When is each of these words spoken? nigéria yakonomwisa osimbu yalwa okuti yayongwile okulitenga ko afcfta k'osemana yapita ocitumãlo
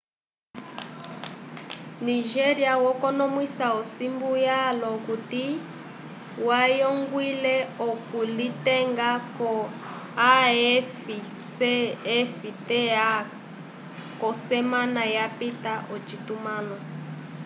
nigéria 2.07 2.73
yakonomwisa 2.85 3.65
osimbu 3.79 4.29
yalwa 4.47 4.87
okuti 4.97 5.43
yayongwile 6.47 7.55
okulitenga 7.89 9.09
ko 9.37 9.51
afcfta 10.39 13.05
k'osemana 14.19 15.03
yapita 15.15 15.73
ocitumãlo 15.95 16.77